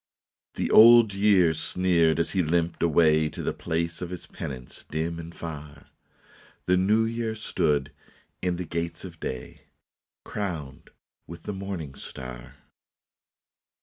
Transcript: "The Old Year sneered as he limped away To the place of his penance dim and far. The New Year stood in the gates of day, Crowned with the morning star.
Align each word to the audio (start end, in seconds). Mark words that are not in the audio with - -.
"The 0.55 0.71
Old 0.71 1.13
Year 1.13 1.53
sneered 1.53 2.19
as 2.19 2.31
he 2.31 2.41
limped 2.41 2.81
away 2.81 3.29
To 3.29 3.43
the 3.43 3.53
place 3.53 4.01
of 4.01 4.09
his 4.09 4.25
penance 4.25 4.83
dim 4.89 5.19
and 5.19 5.31
far. 5.35 5.91
The 6.65 6.75
New 6.75 7.05
Year 7.05 7.35
stood 7.35 7.91
in 8.41 8.55
the 8.55 8.65
gates 8.65 9.05
of 9.05 9.19
day, 9.19 9.65
Crowned 10.25 10.89
with 11.27 11.43
the 11.43 11.53
morning 11.53 11.93
star. 11.93 12.55